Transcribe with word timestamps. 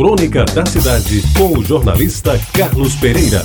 Crônica 0.00 0.46
da 0.46 0.64
Cidade, 0.64 1.22
com 1.36 1.58
o 1.58 1.62
jornalista 1.62 2.40
Carlos 2.54 2.94
Pereira. 2.94 3.44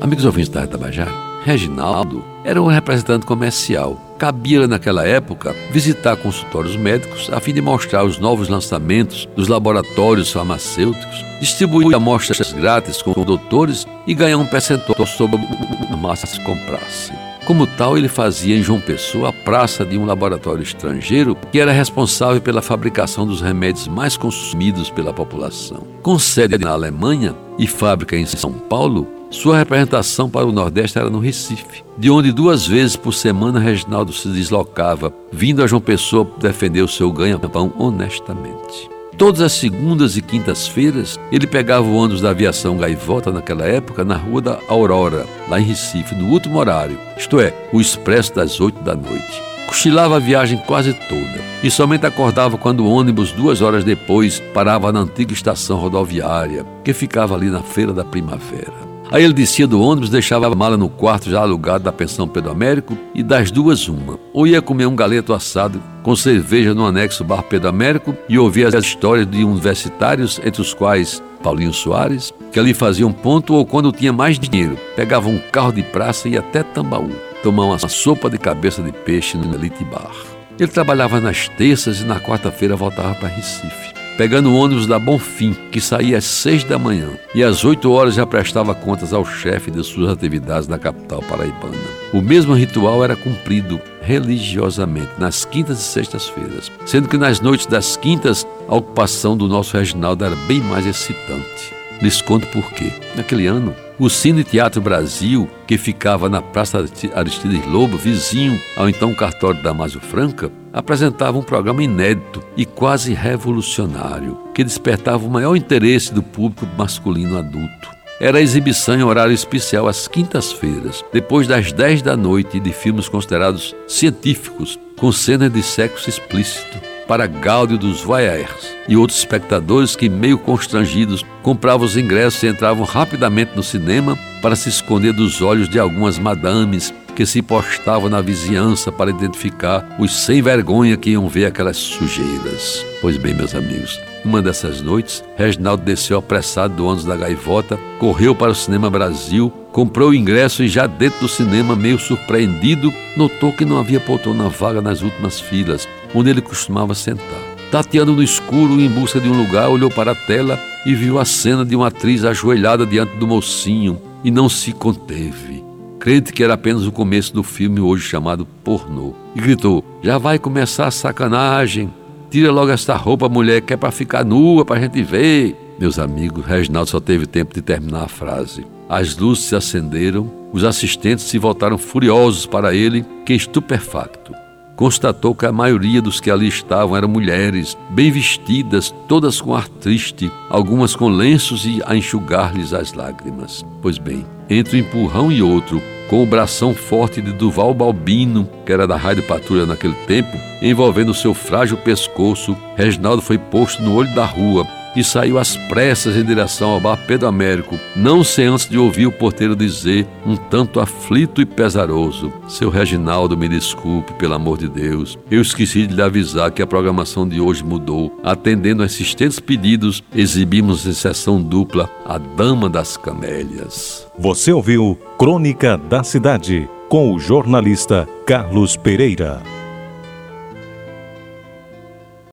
Amigos 0.00 0.24
ouvintes 0.24 0.48
da 0.48 0.66
Tabajara, 0.66 1.12
Reginaldo 1.44 2.24
era 2.42 2.62
um 2.62 2.66
representante 2.66 3.26
comercial. 3.26 4.00
Cabia 4.18 4.66
naquela 4.66 5.06
época 5.06 5.54
visitar 5.70 6.16
consultórios 6.16 6.76
médicos 6.76 7.28
a 7.30 7.40
fim 7.40 7.52
de 7.52 7.60
mostrar 7.60 8.04
os 8.04 8.18
novos 8.18 8.48
lançamentos 8.48 9.28
dos 9.36 9.48
laboratórios 9.48 10.32
farmacêuticos, 10.32 11.22
distribuir 11.40 11.94
amostras 11.94 12.54
grátis 12.54 13.02
com 13.02 13.12
doutores 13.12 13.86
e 14.06 14.14
ganhar 14.14 14.38
um 14.38 14.46
percentual 14.46 15.06
sobre 15.06 15.36
a 15.36 15.96
massa 15.98 16.26
que 16.26 16.42
comprasse. 16.42 17.12
Como 17.46 17.66
tal, 17.66 17.96
ele 17.96 18.08
fazia 18.08 18.56
em 18.56 18.62
João 18.62 18.80
Pessoa 18.80 19.30
a 19.30 19.32
praça 19.32 19.84
de 19.84 19.96
um 19.98 20.04
laboratório 20.04 20.62
estrangeiro 20.62 21.36
que 21.50 21.58
era 21.58 21.72
responsável 21.72 22.40
pela 22.40 22.62
fabricação 22.62 23.26
dos 23.26 23.40
remédios 23.40 23.88
mais 23.88 24.16
consumidos 24.16 24.90
pela 24.90 25.12
população. 25.12 25.82
Com 26.02 26.18
sede 26.18 26.58
na 26.58 26.70
Alemanha 26.70 27.34
e 27.58 27.66
fábrica 27.66 28.16
em 28.16 28.26
São 28.26 28.52
Paulo, 28.52 29.06
sua 29.30 29.58
representação 29.58 30.28
para 30.28 30.46
o 30.46 30.52
Nordeste 30.52 30.98
era 30.98 31.08
no 31.08 31.18
Recife, 31.18 31.84
de 31.96 32.10
onde 32.10 32.32
duas 32.32 32.66
vezes 32.66 32.96
por 32.96 33.12
semana 33.12 33.60
Reginaldo 33.60 34.12
se 34.12 34.28
deslocava, 34.28 35.12
vindo 35.32 35.62
a 35.62 35.66
João 35.66 35.80
Pessoa 35.80 36.28
defender 36.38 36.82
o 36.82 36.88
seu 36.88 37.10
ganha-pão 37.12 37.72
honestamente. 37.78 38.99
Todas 39.20 39.42
as 39.42 39.52
segundas 39.52 40.16
e 40.16 40.22
quintas-feiras, 40.22 41.20
ele 41.30 41.46
pegava 41.46 41.86
o 41.86 41.94
ônibus 41.94 42.22
da 42.22 42.30
aviação 42.30 42.78
Gaivota 42.78 43.30
naquela 43.30 43.66
época 43.66 44.02
na 44.02 44.16
Rua 44.16 44.40
da 44.40 44.58
Aurora, 44.66 45.26
lá 45.46 45.60
em 45.60 45.62
Recife, 45.62 46.14
no 46.14 46.30
último 46.30 46.58
horário, 46.58 46.98
isto 47.18 47.38
é, 47.38 47.52
o 47.70 47.82
expresso 47.82 48.34
das 48.34 48.58
oito 48.62 48.82
da 48.82 48.94
noite. 48.94 49.42
Cochilava 49.66 50.16
a 50.16 50.18
viagem 50.18 50.56
quase 50.66 50.94
toda 50.94 51.38
e 51.62 51.70
somente 51.70 52.06
acordava 52.06 52.56
quando 52.56 52.80
o 52.80 52.90
ônibus, 52.90 53.30
duas 53.30 53.60
horas 53.60 53.84
depois, 53.84 54.40
parava 54.54 54.90
na 54.90 55.00
antiga 55.00 55.34
estação 55.34 55.76
rodoviária, 55.76 56.64
que 56.82 56.94
ficava 56.94 57.34
ali 57.34 57.50
na 57.50 57.60
Feira 57.62 57.92
da 57.92 58.06
Primavera. 58.06 58.89
Aí 59.10 59.24
ele 59.24 59.32
descia 59.32 59.66
do 59.66 59.80
ônibus, 59.80 60.08
deixava 60.08 60.46
a 60.46 60.54
mala 60.54 60.76
no 60.76 60.88
quarto 60.88 61.28
já 61.28 61.40
alugado 61.40 61.82
da 61.82 61.92
pensão 61.92 62.28
Pedro 62.28 62.52
Américo 62.52 62.96
e 63.12 63.24
das 63.24 63.50
duas 63.50 63.88
uma. 63.88 64.20
Ou 64.32 64.46
ia 64.46 64.62
comer 64.62 64.86
um 64.86 64.94
galeto 64.94 65.32
assado 65.32 65.82
com 66.04 66.14
cerveja 66.14 66.74
no 66.74 66.86
anexo 66.86 67.24
Bar 67.24 67.42
Pedro 67.42 67.68
Américo 67.68 68.14
e 68.28 68.38
ouvir 68.38 68.66
as 68.66 68.84
histórias 68.84 69.28
de 69.28 69.42
universitários, 69.42 70.40
entre 70.44 70.62
os 70.62 70.72
quais 70.72 71.20
Paulinho 71.42 71.72
Soares, 71.72 72.32
que 72.52 72.60
ali 72.60 72.72
faziam 72.72 73.12
ponto 73.12 73.54
ou 73.54 73.66
quando 73.66 73.90
tinha 73.90 74.12
mais 74.12 74.38
dinheiro, 74.38 74.78
pegava 74.94 75.28
um 75.28 75.38
carro 75.50 75.72
de 75.72 75.82
praça 75.82 76.28
e 76.28 76.32
ia 76.32 76.40
até 76.40 76.62
Tambaú, 76.62 77.10
tomar 77.42 77.64
uma 77.64 77.78
sopa 77.78 78.30
de 78.30 78.38
cabeça 78.38 78.80
de 78.80 78.92
peixe 78.92 79.36
no 79.36 79.52
Elite 79.54 79.84
Bar. 79.84 80.14
Ele 80.56 80.70
trabalhava 80.70 81.20
nas 81.20 81.48
terças 81.48 82.00
e 82.00 82.04
na 82.04 82.20
quarta-feira 82.20 82.76
voltava 82.76 83.14
para 83.14 83.28
Recife 83.28 83.99
pegando 84.20 84.52
o 84.52 84.54
ônibus 84.54 84.86
da 84.86 84.98
Bonfim, 84.98 85.56
que 85.72 85.80
saía 85.80 86.18
às 86.18 86.26
seis 86.26 86.62
da 86.62 86.78
manhã, 86.78 87.08
e 87.34 87.42
às 87.42 87.64
oito 87.64 87.90
horas 87.90 88.16
já 88.16 88.26
prestava 88.26 88.74
contas 88.74 89.14
ao 89.14 89.24
chefe 89.24 89.70
de 89.70 89.82
suas 89.82 90.10
atividades 90.10 90.68
na 90.68 90.78
capital 90.78 91.22
paraibana. 91.22 91.72
O 92.12 92.20
mesmo 92.20 92.52
ritual 92.52 93.02
era 93.02 93.16
cumprido 93.16 93.80
religiosamente 94.02 95.08
nas 95.16 95.46
quintas 95.46 95.80
e 95.80 95.84
sextas-feiras, 95.84 96.70
sendo 96.84 97.08
que 97.08 97.16
nas 97.16 97.40
noites 97.40 97.64
das 97.64 97.96
quintas 97.96 98.46
a 98.68 98.76
ocupação 98.76 99.34
do 99.34 99.48
nosso 99.48 99.74
Reginaldo 99.74 100.22
era 100.22 100.36
bem 100.46 100.60
mais 100.60 100.84
excitante. 100.84 101.72
Lhes 102.02 102.20
conto 102.20 102.46
por 102.48 102.70
quê. 102.72 102.92
Naquele 103.16 103.46
ano, 103.46 103.74
o 104.00 104.08
Cine 104.08 104.42
Teatro 104.42 104.80
Brasil, 104.80 105.46
que 105.66 105.76
ficava 105.76 106.26
na 106.26 106.40
Praça 106.40 106.82
Aristides 107.14 107.66
Lobo, 107.66 107.98
vizinho 107.98 108.58
ao 108.74 108.88
então 108.88 109.14
cartório 109.14 109.62
Damásio 109.62 110.00
Franca, 110.00 110.50
apresentava 110.72 111.36
um 111.36 111.42
programa 111.42 111.82
inédito 111.82 112.42
e 112.56 112.64
quase 112.64 113.12
revolucionário, 113.12 114.40
que 114.54 114.64
despertava 114.64 115.26
o 115.26 115.30
maior 115.30 115.54
interesse 115.54 116.14
do 116.14 116.22
público 116.22 116.66
masculino 116.78 117.36
adulto. 117.36 117.90
Era 118.18 118.38
a 118.38 118.42
exibição 118.42 118.94
em 118.94 119.02
horário 119.02 119.34
especial 119.34 119.86
às 119.86 120.08
quintas-feiras, 120.08 121.04
depois 121.12 121.46
das 121.46 121.70
10 121.70 122.00
da 122.00 122.16
noite, 122.16 122.58
de 122.58 122.72
filmes 122.72 123.06
considerados 123.06 123.76
científicos, 123.86 124.78
com 124.96 125.12
cenas 125.12 125.52
de 125.52 125.62
sexo 125.62 126.08
explícito 126.08 126.78
para 127.06 127.26
gáudio 127.26 127.76
dos 127.76 128.02
voyeurs 128.02 128.69
e 128.90 128.96
outros 128.96 129.20
espectadores 129.20 129.94
que, 129.94 130.08
meio 130.08 130.36
constrangidos, 130.36 131.24
compravam 131.44 131.86
os 131.86 131.96
ingressos 131.96 132.42
e 132.42 132.48
entravam 132.48 132.84
rapidamente 132.84 133.52
no 133.54 133.62
cinema 133.62 134.18
para 134.42 134.56
se 134.56 134.68
esconder 134.68 135.12
dos 135.12 135.40
olhos 135.40 135.68
de 135.68 135.78
algumas 135.78 136.18
madames 136.18 136.92
que 137.14 137.24
se 137.24 137.40
postavam 137.40 138.08
na 138.08 138.20
vizinhança 138.20 138.90
para 138.90 139.10
identificar 139.10 139.96
os 139.98 140.24
sem 140.24 140.42
vergonha 140.42 140.96
que 140.96 141.10
iam 141.10 141.28
ver 141.28 141.46
aquelas 141.46 141.76
sujeiras. 141.76 142.84
Pois 143.00 143.16
bem, 143.16 143.32
meus 143.32 143.54
amigos, 143.54 144.00
numa 144.24 144.42
dessas 144.42 144.80
noites, 144.80 145.22
Reginaldo 145.36 145.84
desceu 145.84 146.18
apressado 146.18 146.74
do 146.74 146.86
ônibus 146.86 147.04
da 147.04 147.16
gaivota, 147.16 147.78
correu 147.98 148.34
para 148.34 148.50
o 148.50 148.54
Cinema 148.54 148.90
Brasil, 148.90 149.52
comprou 149.70 150.10
o 150.10 150.14
ingresso 150.14 150.64
e 150.64 150.68
já 150.68 150.86
dentro 150.86 151.20
do 151.20 151.28
cinema, 151.28 151.76
meio 151.76 151.98
surpreendido, 151.98 152.92
notou 153.16 153.52
que 153.52 153.64
não 153.64 153.78
havia 153.78 154.00
poltrona 154.00 154.48
vaga 154.48 154.82
nas 154.82 155.02
últimas 155.02 155.38
filas, 155.38 155.88
onde 156.12 156.30
ele 156.30 156.40
costumava 156.40 156.94
sentar. 156.94 157.49
Tateando 157.70 158.12
no 158.14 158.22
escuro 158.22 158.80
em 158.80 158.88
busca 158.88 159.20
de 159.20 159.28
um 159.28 159.36
lugar, 159.36 159.68
olhou 159.68 159.90
para 159.90 160.12
a 160.12 160.14
tela 160.14 160.60
e 160.84 160.94
viu 160.94 161.18
a 161.18 161.24
cena 161.24 161.64
de 161.64 161.76
uma 161.76 161.88
atriz 161.88 162.24
ajoelhada 162.24 162.84
diante 162.84 163.16
do 163.16 163.26
mocinho 163.26 164.00
e 164.24 164.30
não 164.30 164.48
se 164.48 164.72
conteve 164.72 165.70
crente 166.00 166.32
que 166.32 166.42
era 166.42 166.54
apenas 166.54 166.86
o 166.86 166.90
começo 166.90 167.32
do 167.32 167.42
filme 167.42 167.78
hoje 167.78 168.08
chamado 168.08 168.46
pornô, 168.64 169.12
e 169.36 169.40
gritou: 169.40 169.84
Já 170.02 170.16
vai 170.16 170.38
começar 170.38 170.86
a 170.86 170.90
sacanagem. 170.90 171.92
Tira 172.30 172.50
logo 172.50 172.70
esta 172.70 172.96
roupa, 172.96 173.28
mulher, 173.28 173.60
que 173.60 173.74
é 173.74 173.76
para 173.76 173.90
ficar 173.90 174.24
nua 174.24 174.64
para 174.64 174.76
a 174.78 174.80
gente 174.80 175.02
ver. 175.02 175.56
Meus 175.78 175.98
amigos, 175.98 176.44
Reginaldo 176.44 176.88
só 176.88 177.00
teve 177.00 177.26
tempo 177.26 177.54
de 177.54 177.60
terminar 177.60 178.04
a 178.04 178.08
frase. 178.08 178.64
As 178.88 179.16
luzes 179.16 179.44
se 179.44 179.56
acenderam, 179.56 180.30
os 180.52 180.64
assistentes 180.64 181.24
se 181.24 181.38
voltaram 181.38 181.76
furiosos 181.76 182.46
para 182.46 182.74
ele, 182.74 183.04
que 183.26 183.34
estupefacto 183.34 184.39
constatou 184.80 185.34
que 185.34 185.44
a 185.44 185.52
maioria 185.52 186.00
dos 186.00 186.20
que 186.20 186.30
ali 186.30 186.48
estavam 186.48 186.96
eram 186.96 187.06
mulheres, 187.06 187.76
bem 187.90 188.10
vestidas, 188.10 188.94
todas 189.06 189.38
com 189.38 189.54
ar 189.54 189.68
triste, 189.68 190.32
algumas 190.48 190.96
com 190.96 191.06
lenços 191.10 191.66
e 191.66 191.82
a 191.84 191.94
enxugar-lhes 191.94 192.72
as 192.72 192.94
lágrimas. 192.94 193.62
Pois 193.82 193.98
bem, 193.98 194.24
entre 194.48 194.78
um 194.78 194.80
empurrão 194.80 195.30
e 195.30 195.42
outro, 195.42 195.82
com 196.08 196.22
o 196.22 196.26
bração 196.26 196.74
forte 196.74 197.20
de 197.20 197.30
Duval 197.30 197.74
Balbino, 197.74 198.48
que 198.64 198.72
era 198.72 198.86
da 198.86 198.96
Rádio 198.96 199.22
Patrulha 199.24 199.66
naquele 199.66 199.92
tempo, 200.06 200.34
envolvendo 200.62 201.12
seu 201.12 201.34
frágil 201.34 201.76
pescoço, 201.76 202.56
Reginaldo 202.74 203.20
foi 203.20 203.36
posto 203.36 203.82
no 203.82 203.94
olho 203.94 204.14
da 204.14 204.24
rua, 204.24 204.66
e 204.96 205.04
saiu 205.04 205.38
às 205.38 205.56
pressas 205.56 206.16
em 206.16 206.24
direção 206.24 206.70
ao 206.70 206.80
bar 206.80 206.98
Pedro 207.06 207.28
Américo, 207.28 207.78
não 207.94 208.24
sem 208.24 208.46
antes 208.46 208.68
de 208.68 208.78
ouvir 208.78 209.06
o 209.06 209.12
porteiro 209.12 209.54
dizer, 209.54 210.06
um 210.26 210.36
tanto 210.36 210.80
aflito 210.80 211.40
e 211.40 211.46
pesaroso: 211.46 212.32
Seu 212.48 212.70
Reginaldo, 212.70 213.36
me 213.36 213.48
desculpe, 213.48 214.12
pelo 214.14 214.34
amor 214.34 214.58
de 214.58 214.68
Deus, 214.68 215.18
eu 215.30 215.40
esqueci 215.40 215.86
de 215.86 215.94
lhe 215.94 216.02
avisar 216.02 216.50
que 216.50 216.62
a 216.62 216.66
programação 216.66 217.28
de 217.28 217.40
hoje 217.40 217.64
mudou. 217.64 218.18
Atendendo 218.22 218.82
a 218.82 218.86
insistentes 218.86 219.38
pedidos, 219.38 220.02
exibimos 220.14 220.86
em 220.86 220.92
sessão 220.92 221.40
dupla 221.40 221.88
A 222.04 222.18
Dama 222.18 222.68
das 222.68 222.96
Camélias. 222.96 224.06
Você 224.18 224.52
ouviu 224.52 224.98
Crônica 225.18 225.76
da 225.76 226.02
Cidade, 226.02 226.68
com 226.88 227.14
o 227.14 227.18
jornalista 227.18 228.08
Carlos 228.26 228.76
Pereira. 228.76 229.59